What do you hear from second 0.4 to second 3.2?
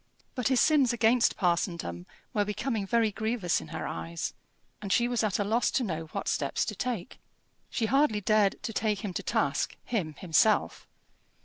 his sins against parsondom were becoming very